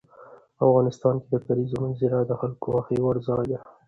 افغانستان 0.65 1.15
کې 1.21 1.27
د 1.31 1.35
کلیزو 1.45 1.77
منظره 1.83 2.19
د 2.25 2.31
خلکو 2.41 2.67
د 2.71 2.75
خوښې 2.75 2.97
وړ 3.01 3.15
ځای 3.27 3.45
دی. 3.49 3.57